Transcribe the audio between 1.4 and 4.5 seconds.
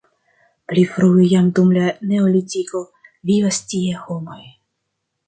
dum la neolitiko vivis tie homoj.